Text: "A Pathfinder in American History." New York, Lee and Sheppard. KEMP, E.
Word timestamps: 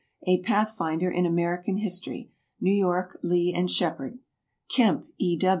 "A 0.25 0.39
Pathfinder 0.41 1.11
in 1.11 1.27
American 1.27 1.77
History." 1.77 2.31
New 2.59 2.73
York, 2.73 3.19
Lee 3.21 3.53
and 3.53 3.69
Sheppard. 3.69 4.17
KEMP, 4.67 5.05
E. 5.19 5.37